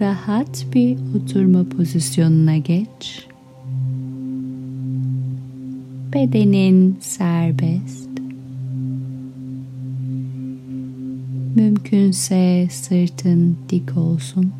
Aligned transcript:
rahat 0.00 0.66
bir 0.74 0.96
oturma 1.16 1.64
pozisyonuna 1.64 2.56
geç. 2.56 3.26
Bedenin 6.14 6.96
serbest. 7.00 8.08
Mümkünse 11.56 12.68
sırtın 12.70 13.56
dik 13.70 13.96
olsun. 13.96 14.52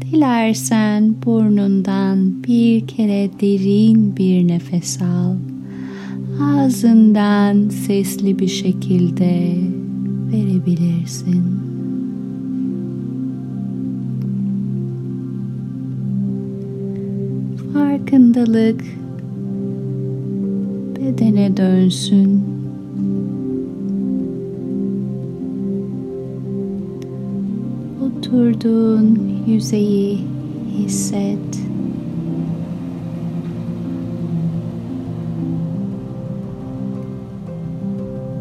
Dilersen 0.00 1.14
burnundan 1.24 2.44
bir 2.44 2.86
kere 2.86 3.30
derin 3.40 4.16
bir 4.16 4.48
nefes 4.48 5.02
al. 5.02 5.34
Ağzından 6.40 7.68
sesli 7.68 8.38
bir 8.38 8.48
şekilde 8.48 9.56
verebilirsin. 10.32 11.65
Farkındalık 18.06 18.80
bedene 20.96 21.56
dönsün. 21.56 22.44
Oturduğun 28.02 29.18
yüzeyi 29.46 30.18
hisset. 30.78 31.38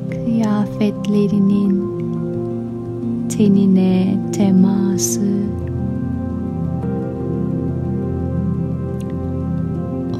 Kıyafetlerinin 0.10 1.82
tenine 3.30 4.18
teması 4.34 5.65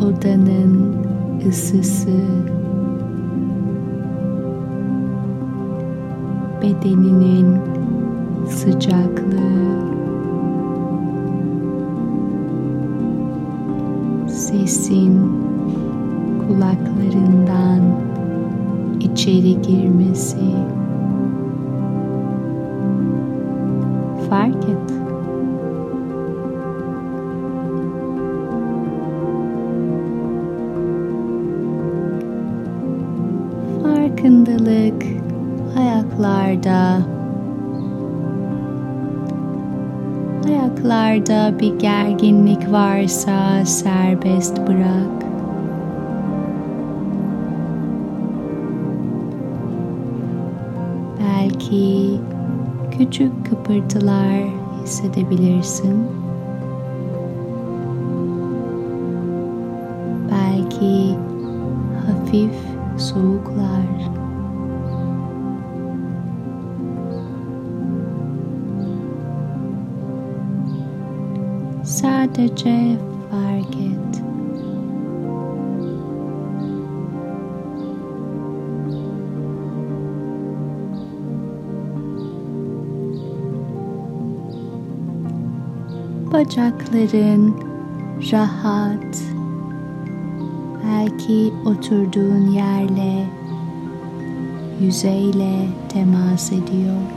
odanın 0.06 0.96
ısısı. 1.50 2.20
Bedeninin 6.62 7.58
sıcaklığı. 8.50 9.56
Sesin 14.28 15.22
kulaklarından 16.48 17.82
içeri 19.00 19.62
girmesi. 19.62 20.56
Fark 24.30 24.56
et. 24.56 25.15
Ayaklarda 41.16 41.60
bir 41.60 41.80
gerginlik 41.80 42.72
varsa 42.72 43.66
serbest 43.66 44.58
bırak. 44.68 45.26
Belki 51.20 52.20
küçük 52.98 53.46
kıpırtılar 53.50 54.44
hissedebilirsin. 54.84 56.08
Belki 60.32 61.16
hafif 62.06 62.56
soğuklar. 62.98 64.25
Sadece 72.26 72.98
fark 73.32 73.76
et. 73.76 74.24
Bacakların 86.34 87.54
rahat. 88.32 89.24
Belki 90.84 91.54
oturduğun 91.66 92.52
yerle, 92.52 93.26
yüzeyle 94.82 95.68
temas 95.90 96.52
ediyor. 96.52 97.15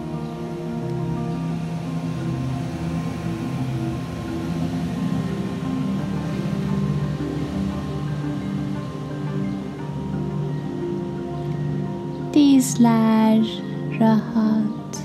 Dizler 12.59 13.63
rahat. 14.01 15.03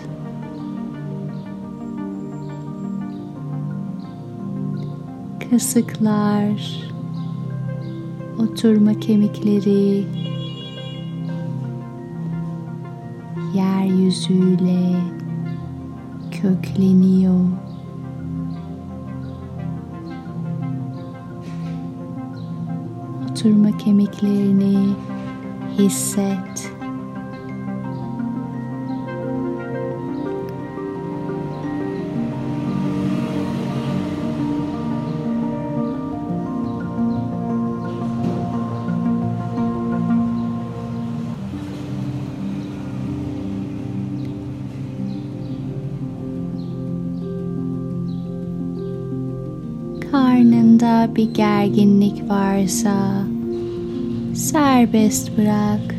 Kasıklar, 5.50 6.90
oturma 8.40 9.00
kemikleri 9.00 10.06
yeryüzüyle 13.56 14.96
kökleniyor. 16.32 17.46
Oturma 23.32 23.78
kemiklerini 23.78 24.94
hisset. 25.78 26.73
Karnında 50.14 51.16
bir 51.16 51.34
gerginlik 51.34 52.30
varsa 52.30 53.24
serbest 54.36 55.38
bırak. 55.38 55.96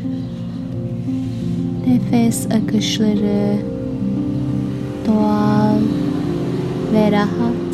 Nefes 1.87 2.45
akışları 2.45 3.57
doğal 5.07 5.79
ve 6.93 7.11
rahat. 7.11 7.64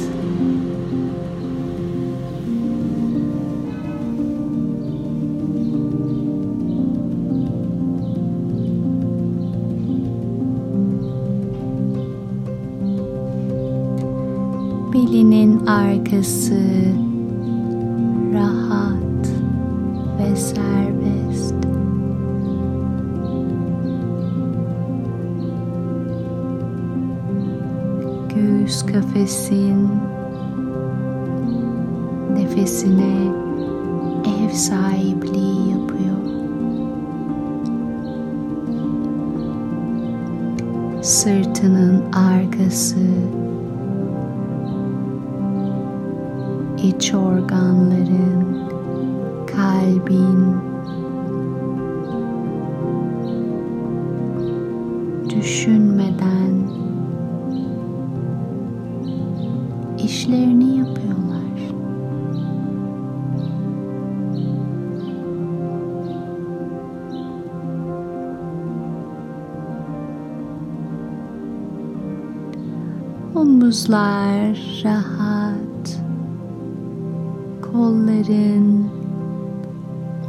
Arkası 15.68 16.62
rahat 18.34 19.28
ve 20.20 20.36
serbest. 20.36 21.56
Göğüs 28.36 28.86
kafesin 28.86 29.90
nefesine 32.34 33.32
ev 34.26 34.50
sahipliği 34.54 35.72
yapıyor. 35.72 36.22
Sırtının 41.02 42.12
arkası 42.12 42.98
iç 46.84 47.14
organların, 47.14 48.68
kalbin, 49.48 50.56
düşünmeden 55.30 56.52
işlerini 59.98 60.78
yapıyorlar. 60.78 61.42
Omuzlar 73.36 74.82
rahat. 74.84 75.31
Kolların 77.82 78.90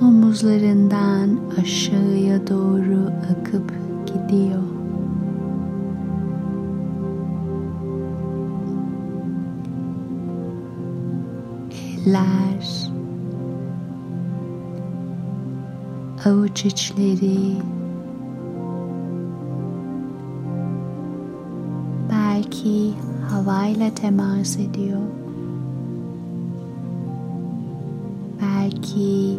omuzlarından 0.03 1.41
aşağıya 1.61 2.47
doğru 2.47 3.11
akıp 3.31 3.73
gidiyor. 4.07 4.63
Eller 12.07 12.89
avuç 16.25 16.65
içleri 16.65 17.57
belki 22.11 22.93
havayla 23.31 23.95
temas 23.95 24.57
ediyor. 24.59 25.22
Belki 28.73 29.39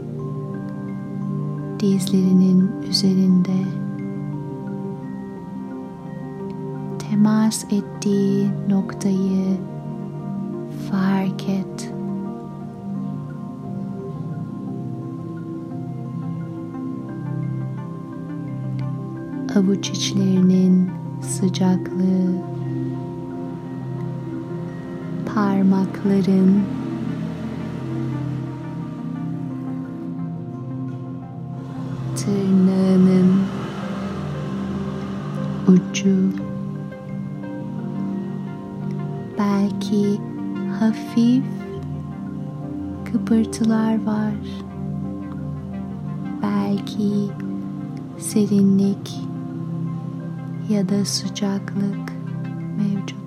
dizlerinin 1.79 2.71
üzerinde 2.89 3.57
temas 7.09 7.63
ettiği 7.63 8.47
noktayı 8.69 9.57
fark 10.91 11.49
et. 11.49 11.93
Avuç 19.55 19.89
içlerinin 19.89 20.91
sıcaklığı 21.21 22.33
parmakların 25.35 26.82
hafif 41.13 41.43
kıpırtılar 43.11 44.05
var 44.05 44.33
belki 46.41 47.29
serinlik 48.17 49.19
ya 50.69 50.89
da 50.89 51.05
sıcaklık 51.05 52.13
mevcut 52.77 53.23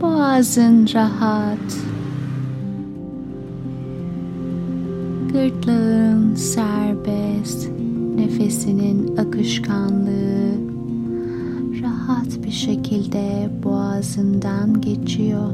Boğazın 0.00 0.88
rahat. 0.94 1.91
Gırtlağın 5.62 6.34
serbest. 6.34 7.68
Nefesinin 8.16 9.16
akışkanlığı 9.16 10.52
rahat 11.82 12.44
bir 12.44 12.50
şekilde 12.50 13.50
boğazından 13.62 14.80
geçiyor. 14.80 15.52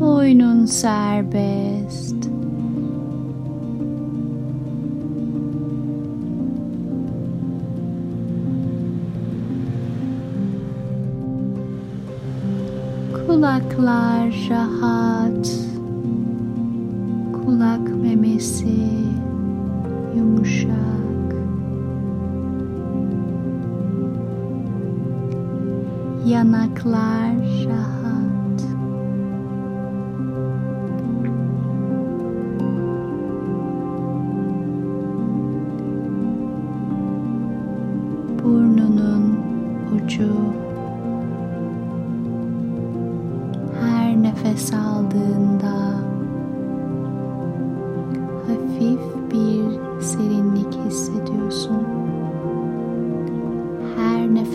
Boynun 0.00 0.66
serbest. 0.66 2.37
Kulaklar 13.78 14.34
rahat. 14.50 15.46
Kulak 17.32 17.86
memesi 18.02 18.90
yumuşak. 20.16 21.30
Yanaklar 26.26 27.38
rahat. 27.70 27.97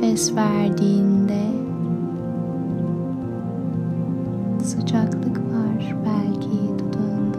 Nefes 0.03 0.35
verdiğinde 0.35 1.41
sıcaklık 4.63 5.37
var 5.37 5.95
belki 6.05 6.79
dudağında. 6.79 7.37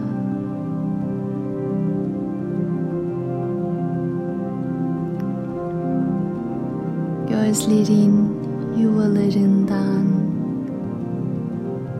Gözlerin 7.29 8.29
yuvalarından 8.77 10.05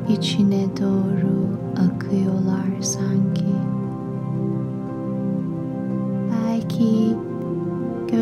içine 0.09 0.65
doğru 0.81 1.47
akıyorlar 1.75 2.81
sanki. 2.81 3.54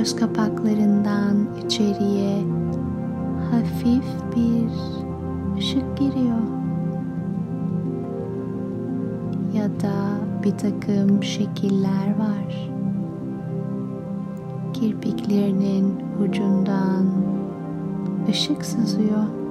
Göz 0.04 0.16
kapaklarından 0.16 1.48
içeriye 1.66 2.44
hafif 3.52 4.06
bir 4.36 4.70
ışık 5.58 5.98
giriyor. 5.98 6.42
Ya 9.54 9.66
da 9.66 9.94
bir 10.44 10.58
takım 10.58 11.24
şekiller 11.24 12.20
var. 12.20 12.70
Kirpiklerinin 14.74 15.96
ucundan 16.24 17.06
ışık 18.30 18.66
sızıyor. 18.66 19.43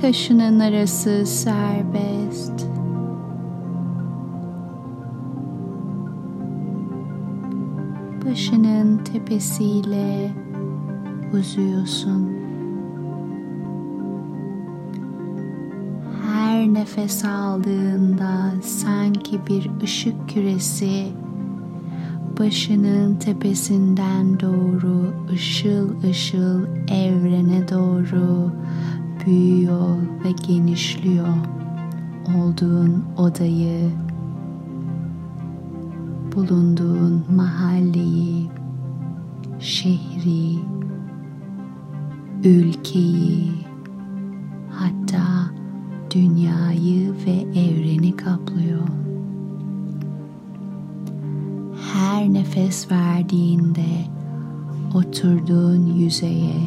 Kaşının 0.00 0.60
arası 0.60 1.26
serbest. 1.26 2.66
Başının 8.26 9.04
tepesiyle 9.04 10.30
uzuyorsun. 11.32 12.38
Her 16.22 16.74
nefes 16.74 17.24
aldığında 17.24 18.52
sanki 18.62 19.40
bir 19.46 19.70
ışık 19.82 20.28
küresi 20.28 21.06
başının 22.38 23.14
tepesinden 23.16 24.40
doğru 24.40 25.14
ışıl 25.32 26.02
ışıl 26.02 26.66
evrene 26.90 27.68
doğru 27.68 28.52
büyüyor 29.26 29.96
ve 30.24 30.30
genişliyor. 30.46 31.28
Olduğun 32.36 33.04
odayı, 33.16 33.90
bulunduğun 36.36 37.24
mahalleyi, 37.36 38.50
şehri 39.58 40.58
ülkeyi, 42.44 43.50
hatta 44.70 45.50
dünyayı 46.14 47.12
ve 47.26 47.60
evreni 47.60 48.16
kaplıyor. 48.16 48.88
Her 51.92 52.32
nefes 52.32 52.90
verdiğinde 52.90 54.06
oturduğun 54.94 55.86
yüzeye 55.86 56.60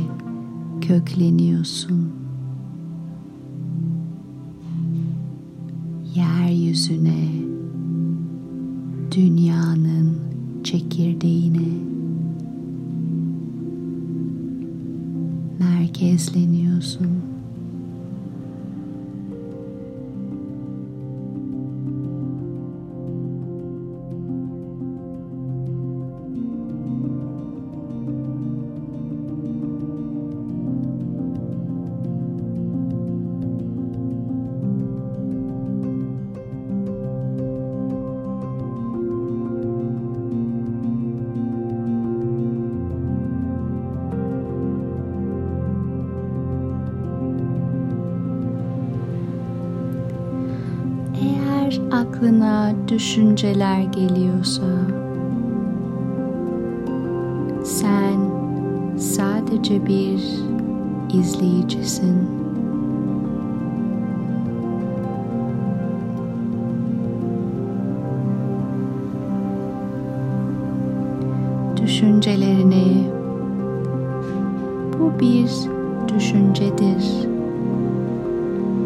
kökleniyorsun. 0.81 2.20
Yeryüzüne, 6.51 7.27
dünyanın 9.15 10.17
çekirdeğine 10.63 11.67
merkezleniyorsun. 15.59 17.20
Aklına 51.91 52.73
düşünceler 52.87 53.81
geliyorsa 53.81 54.63
sen 57.63 58.19
sadece 58.97 59.85
bir 59.85 60.21
izleyicisin. 61.19 62.40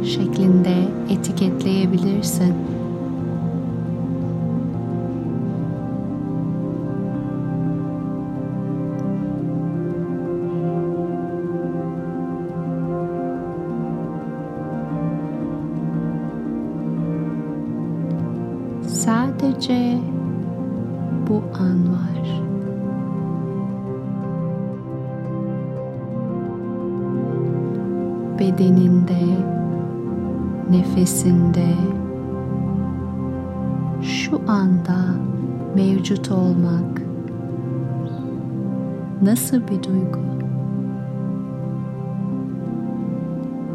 Şeklinde 0.06 0.88
etiketleyebilirsin. 1.10 2.54
Şu 34.36 34.52
anda 34.52 34.98
mevcut 35.76 36.32
olmak 36.32 37.02
nasıl 39.22 39.58
bir 39.58 39.84
duygu? 39.84 40.20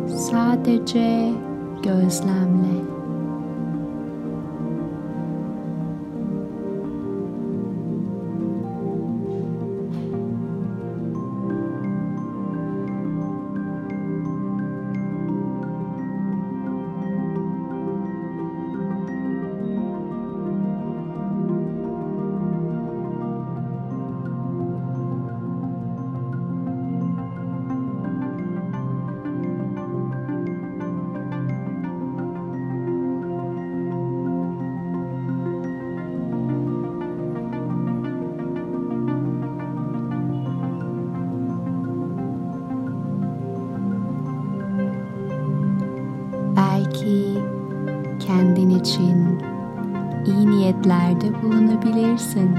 Sadece 0.08 1.32
gözlemle. 1.82 2.99
İyi 50.80 50.88
niyetlerde 50.88 51.42
bulunabilirsin. 51.42 52.50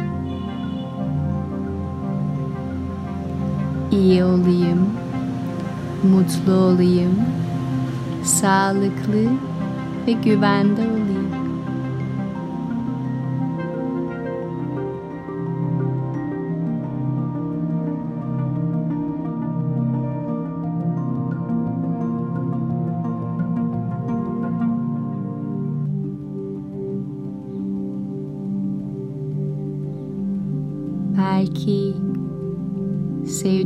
İyi 3.92 4.24
olayım, 4.24 4.90
mutlu 6.12 6.54
olayım, 6.54 7.16
sağlıklı 8.24 9.24
ve 10.08 10.12
güvende 10.12 10.82
olayım. 10.82 11.11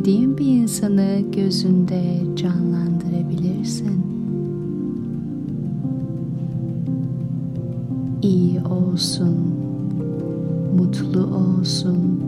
Sevdiğin 0.05 0.37
bir 0.37 0.45
insanı 0.45 1.21
gözünde 1.31 2.21
canlandırabilirsin. 2.35 4.05
İyi 8.21 8.61
olsun, 8.61 9.35
mutlu 10.77 11.27
olsun, 11.35 12.21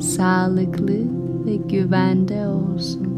sağlıklı 0.00 0.98
ve 1.46 1.56
güvende 1.56 2.48
olsun. 2.48 3.13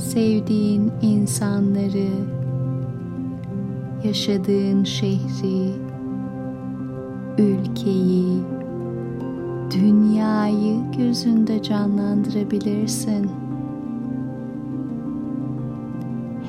Sevdiğin 0.00 0.92
insanları, 1.02 2.08
yaşadığın 4.04 4.84
şehri, 4.84 5.72
ülkeyi, 7.38 8.42
dünyayı 9.70 10.76
gözünde 10.98 11.62
canlandırabilirsin. 11.62 13.30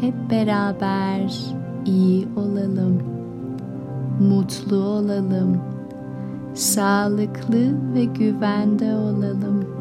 Hep 0.01 0.31
beraber 0.31 1.39
iyi 1.86 2.27
olalım, 2.36 3.01
mutlu 4.20 4.75
olalım 4.75 5.62
sağlıklı 6.53 7.93
ve 7.93 8.05
güvende 8.05 8.96
olalım. 8.96 9.80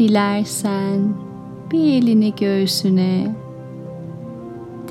Dilersen 0.00 1.14
bir 1.72 2.02
elini 2.02 2.34
göğsüne, 2.34 3.34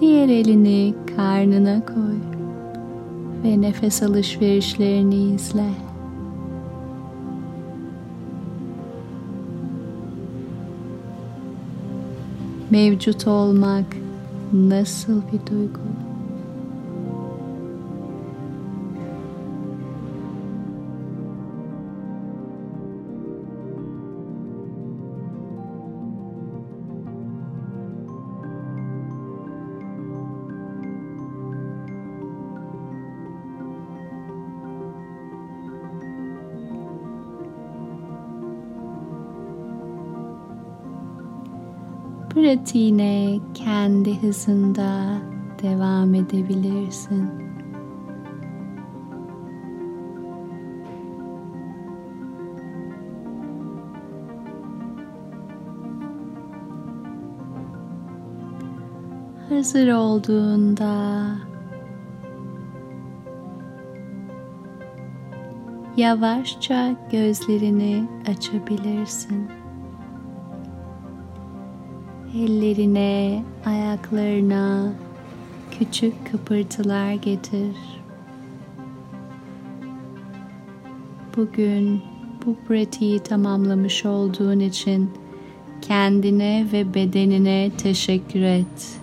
diğer 0.01 0.29
elini 0.29 0.93
karnına 1.15 1.85
koy 1.85 2.15
ve 3.43 3.61
nefes 3.61 4.03
alışverişlerini 4.03 5.15
izle. 5.15 5.69
Mevcut 12.69 13.27
olmak 13.27 13.85
nasıl 14.53 15.21
bir 15.21 15.51
duygu? 15.51 15.98
Pratiğine 42.49 43.39
kendi 43.53 44.21
hızında 44.21 45.17
devam 45.63 46.13
edebilirsin. 46.13 47.29
Hazır 59.49 59.87
olduğunda 59.87 61.25
yavaşça 65.97 66.95
gözlerini 67.11 68.09
açabilirsin 68.27 69.58
ellerine, 72.39 73.43
ayaklarına 73.65 74.93
küçük 75.79 76.31
kıpırtılar 76.31 77.13
getir. 77.13 77.75
Bugün 81.37 82.01
bu 82.45 82.55
pratiği 82.67 83.19
tamamlamış 83.19 84.05
olduğun 84.05 84.59
için 84.59 85.09
kendine 85.81 86.67
ve 86.73 86.93
bedenine 86.93 87.71
teşekkür 87.77 88.41
et. 88.41 88.98